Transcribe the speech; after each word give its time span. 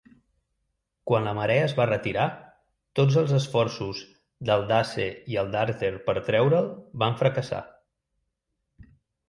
Quan 1.09 1.27
la 1.27 1.33
marea 1.39 1.65
es 1.65 1.75
va 1.79 1.85
retirar, 1.89 2.23
tots 3.01 3.19
els 3.21 3.35
esforços 3.41 4.01
del 4.51 4.67
Dace 4.73 5.07
i 5.35 5.39
el 5.45 5.53
Darter 5.59 5.93
per 6.11 6.19
treure'l 6.33 6.73
van 7.05 7.23
fracassar. 7.23 7.65